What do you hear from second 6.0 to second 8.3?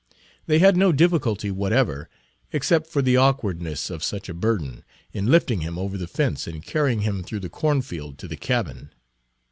fence and carrying him through the cornfield to